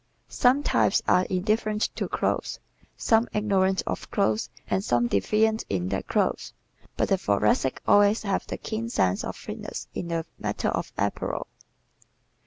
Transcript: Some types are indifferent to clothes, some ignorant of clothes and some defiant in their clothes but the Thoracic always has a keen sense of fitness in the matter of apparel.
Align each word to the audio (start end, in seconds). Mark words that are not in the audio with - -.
Some 0.29 0.63
types 0.63 1.03
are 1.07 1.25
indifferent 1.25 1.91
to 1.95 2.07
clothes, 2.07 2.59
some 2.97 3.27
ignorant 3.33 3.83
of 3.85 4.09
clothes 4.09 4.49
and 4.67 4.83
some 4.83 5.05
defiant 5.05 5.63
in 5.69 5.89
their 5.89 6.01
clothes 6.01 6.53
but 6.97 7.07
the 7.09 7.19
Thoracic 7.19 7.83
always 7.87 8.23
has 8.23 8.45
a 8.51 8.57
keen 8.57 8.89
sense 8.89 9.23
of 9.23 9.35
fitness 9.35 9.87
in 9.93 10.07
the 10.07 10.25
matter 10.39 10.69
of 10.69 10.91
apparel. 10.97 11.45